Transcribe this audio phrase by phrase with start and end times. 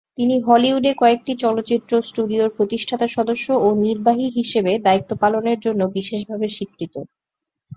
[0.17, 6.95] তিনি হলিউডে কয়েকটি চলচ্চিত্র স্টুডিওর প্রতিষ্ঠাতা সদস্য ও নির্বাহী হিসেবে দায়িত্ব পালনের জন্য বিশেষভাবে স্বীকৃত।